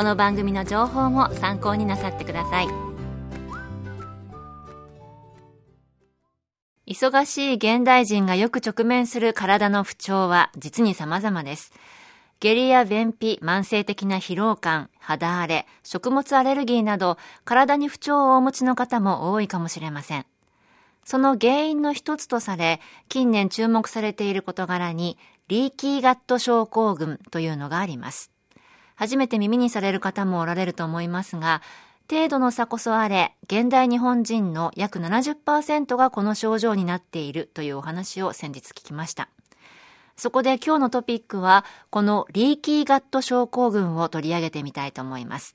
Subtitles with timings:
[0.00, 2.68] この番組の情報も参考になさってください
[6.86, 11.74] 忙しい現代人がよく直面する体の不調は実に様々です
[12.38, 20.24] 下痢や便秘、慢性的な疲労感、肌荒れ、食物アレルギーなど体に不調をお持ちの方も多いかもしれません。
[21.04, 28.30] その原因の一つとされ、近年注目されている事柄に、リーキーガット症候群というのがあります。
[29.00, 31.62] 初めて耳にされる方もおられると思いますが、
[32.10, 39.30] 程度の差こそあれ、現代日本人の約70%がこの症状になっているというお話を先日聞きました。
[40.16, 45.54] そこで今日のトピックは、このリーキーガット症候群を取り上げてみたいと思います。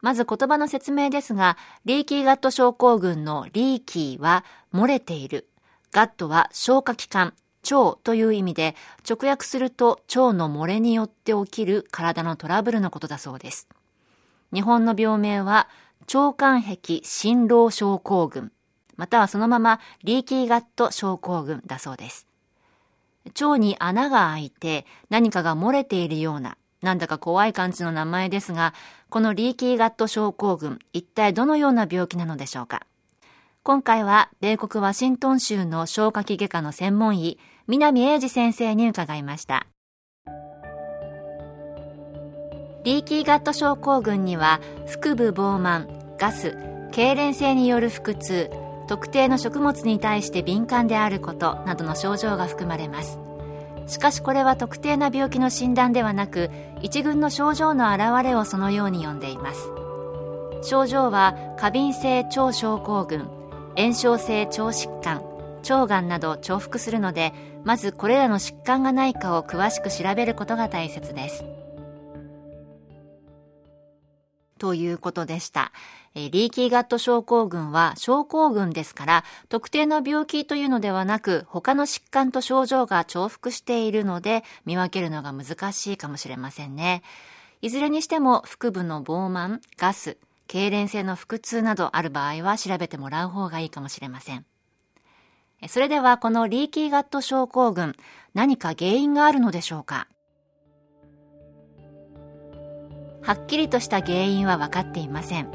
[0.00, 5.50] まず言葉の説明ですが、リーキーガット症候群のリーキーは漏れている。
[5.92, 7.34] ガットは消化器官、
[7.70, 8.74] 腸という意味で、
[9.08, 13.68] 直訳すると腸の漏れによって起きる体のトラブルのことだそうです。
[14.52, 15.68] 日本の病名は、
[16.12, 18.52] 腸管壁心労症候群、
[18.96, 22.26] またはそのままリーキーガット症候群だそうです。
[23.26, 28.74] 腸に穴が開いて何かが漏れているような、なんだか怖い感じの名前ですが、
[29.08, 32.86] このリーキーガット症候群、一体どのような病気なのでしょうか
[33.62, 39.66] 今回は米国ワシントン州の消化器外科の専門医、南英二先生に伺いました。
[42.84, 44.60] リーキーガット症候群には
[45.02, 46.56] 腹部膨満、ガス、
[46.90, 48.50] 痙攣性による腹痛、
[48.88, 53.18] 特定の食物に対して敏感であることなどの症状が含まれます。
[53.86, 56.50] しかしこれは特定な病気の診断ではなく、
[56.82, 59.70] 一群の症状の表れをそのように呼んでいます。
[60.62, 63.28] 症状は過敏性腸症候群、
[63.76, 65.22] 炎症性腸疾患、
[65.62, 67.32] 腸がんなど重複するので、
[67.64, 71.44] まずこれらの疾患がないかを詳しく調べることが大切です。
[74.58, 75.72] ということでした。
[76.14, 87.02] リーキーガット症候群は症候群ですから、特定の病気というのではなく、他の疾患と症状が重複しているので、見分けるのが難しいかもしれませんね。
[87.60, 94.44] いずれにしても、腹部の膨満、ガス、痙攣性の腹痛などある場合は調べてもらう方がいいかもしれません。
[95.68, 97.94] それではこのリーキーガット症候群、
[98.34, 100.08] 何か原因があるのでしょうか？
[103.22, 105.50] はっきりとした原因は分かっていません。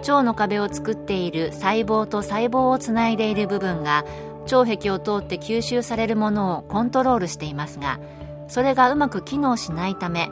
[0.00, 4.04] 腸の壁を作っている細胞と細胞をつないでいる部分が
[4.50, 8.00] 腸壁を通って吸収されるものをコントロールしていますが、
[8.48, 10.28] それがうまく機能しないため、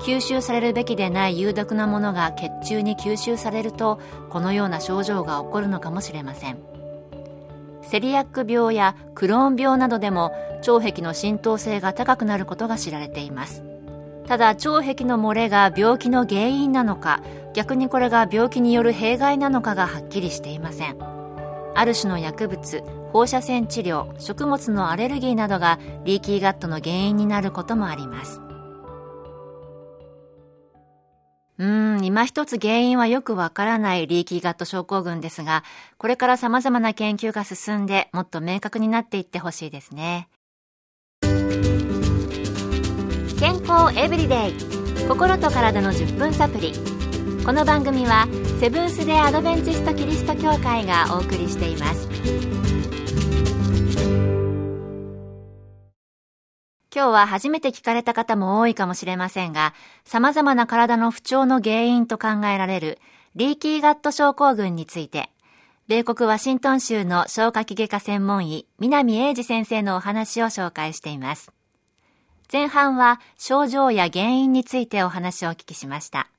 [0.00, 3.98] 吸収されるべきでない有毒なものが血中に吸収されると、
[4.30, 6.75] このような症状が起こるのかもしれません。
[7.90, 10.32] セリアック病やクローン病などでも
[10.66, 13.64] 腸壁の浸透性が高くなることが知られています。
[14.26, 17.22] ただ腸壁の漏れが病気の原因なのか
[17.54, 20.96] 逆にこれが病気による弊害なのかがはっきりしていません
[21.74, 22.82] ある種の薬物
[23.12, 28.40] 放射線治療食物のアレルギーなどがリーキーガットの原因になることもあります
[31.58, 35.64] うん、今一つ原因はよくわからないリーキーガット症候群ですが、
[35.96, 40.28] これから様々な研究が進んで、もっと明確になっていってほしいですね。
[43.38, 46.72] 健康エブリデイ心と体の10分サプリ
[47.44, 48.26] この番組は
[48.58, 52.15] セブンス・デ・アドベンチスト・キリスト教会がお送りしています
[56.96, 59.74] 今日は初めて聞かれた方も多いかもしれませんが
[60.06, 62.98] 様々な体の不調の原因と考えられる
[63.34, 65.28] リーキーガット症候群について
[65.88, 71.52] 米国ワシントン州の消化器外科専門医南英二先生のお話を紹介しています
[72.50, 76.30] 前半は症状や原因についてお話をお聞きしました。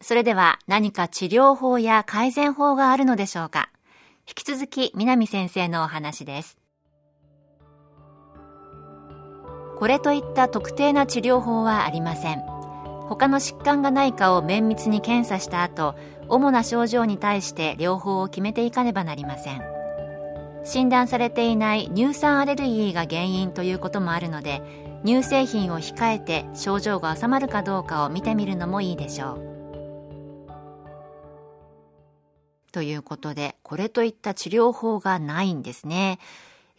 [0.00, 3.70] それでは何か治療法や改善法があるのでしょうか
[4.26, 6.59] 引き続き南先生のお話です。
[9.80, 12.40] これといった特定な治療法はありません。
[13.08, 15.94] 他の疾患がないかを綿密に検査した後、
[16.28, 19.62] 主な症状に対して療法を決めていかねばなりません。
[20.64, 24.60] 診断されていない乳酸アレルギーが原因ということもあるので、
[25.06, 29.50] 乳製品を控えて症状が収まるかどうかを見てみるのもいいでしょう。
[32.70, 36.18] ということで、これといった治療法がないんですね。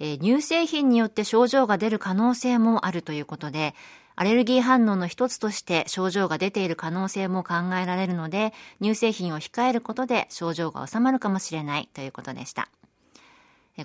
[0.04, 3.76] えー、乳製品によって症状が出る可能性もあるということで、
[4.16, 8.52] アレルギー反応の一つとして症状が出ている可能性も考えられるので、
[8.82, 12.70] 乳製品を控えることで症状が収まるかもしれないということでした。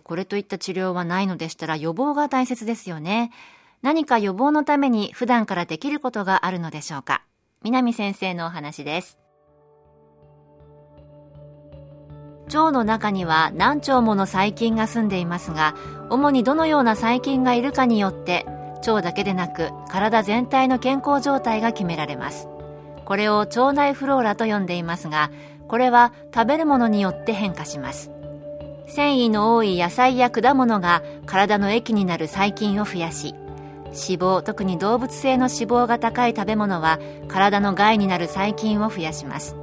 [0.02, 3.30] これといった治療はないのでしたら予防が大切ですよね。
[3.82, 7.22] 何か予防のために普段からできることがあるのでしょうか
[7.62, 9.25] 南先生のお話です。
[12.46, 15.74] 腸の中には何腸もの細菌が住んでいますが、
[16.10, 18.46] 主にどのような細菌がいるかによって、
[18.86, 22.48] 腸だけでなく体全体の健康状態が決められます。
[23.04, 25.30] これを腸内フローラと呼んでいますが、
[25.68, 28.10] これは食べるものによって変化します。
[28.86, 33.34] 繊維の多い野菜や果物が体の液になる細菌を増やし、
[33.86, 36.98] 脂肪、特に動物性の脂肪が高い食べ物は
[37.28, 39.56] 体の害になる細菌を増やします。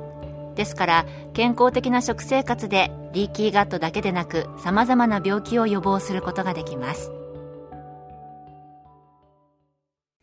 [0.55, 7.11] ですから健康的な食生活でリーキーガットだけでなく様々な病気を予防することができます。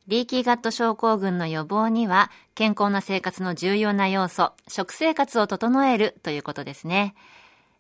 [0.07, 7.15] リーキーガット症候群の予防には健康な生活の重要な要素食生活を整えるということですね。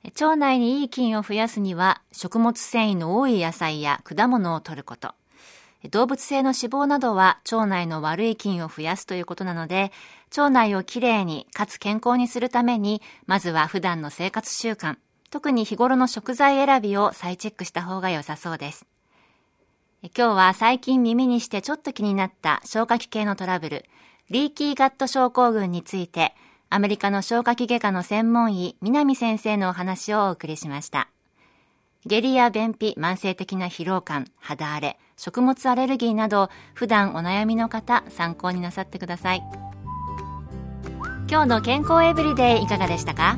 [0.05, 5.15] 腸内にいい菌を増やすには食物繊維の多い野菜や果物を摂ること。
[5.89, 9.93] 動物性の脂肪などは腸内の悪い菌を増やすということなので、
[10.37, 14.97] 腸内をきれいにかつ健康にするために、まずは普段の生活習慣、
[15.31, 18.87] 特に日頃の食材選びを再チェックした方が良さそうです。
[20.03, 23.85] 今日は最近耳にしてちょっと気になった消化器系のトラブル、
[24.29, 26.35] リーキーガット症候群について、
[26.69, 31.09] アメリカの消化器外科の専門医、南先生のお話をお送りしました。
[32.07, 39.43] 下痢や便秘、慢性的な疲労感、肌荒れ、食物アレルギーなど、普段お悩みの方、参考になさってください。
[41.29, 43.37] 今日の健康エブリデイいかがでしたか？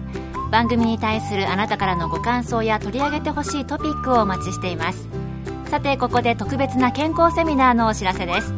[0.52, 5.08] 番組に対するあなたからのご感想や取り上げてほしいトピックをお待ちしています。
[5.66, 8.54] さて、ここで特別な健康セミナーのお知らせです。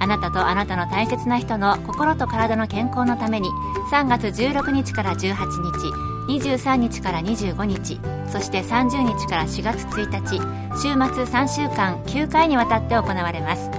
[0.00, 3.50] あなたとあなたの大切な人の心と体の健康のために
[3.92, 13.70] 3月16日から18日23日から25日そして30日から4月1日週末3週間9回にわたって行われます。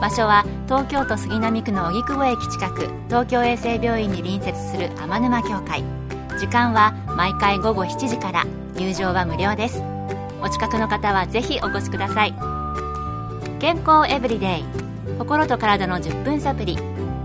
[0.00, 5.82] 場所は東京都杉並区の荻窪駅近く東京衛生病院に隣接する天沼協会。
[6.38, 8.44] 時間は毎回午後7時から
[8.74, 9.82] 入場は無料です。
[10.42, 12.34] お近くの方はぜひお越しください。
[13.58, 14.64] 健康エブリデイ
[15.18, 16.76] 心と体の10分サプリ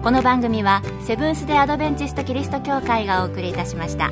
[0.02, 4.12] この番組はセブンス・デ・アドベンチスト・キリスト教会がお送りいたしました。